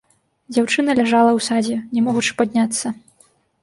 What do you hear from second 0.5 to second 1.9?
Дзяўчына ляжала ў садзе,